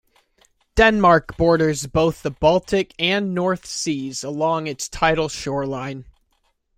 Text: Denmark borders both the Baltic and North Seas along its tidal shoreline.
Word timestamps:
Denmark 0.73 1.37
borders 1.37 1.85
both 1.85 2.23
the 2.23 2.31
Baltic 2.31 2.95
and 2.97 3.35
North 3.35 3.67
Seas 3.67 4.23
along 4.23 4.65
its 4.65 4.89
tidal 4.89 5.29
shoreline. 5.29 6.05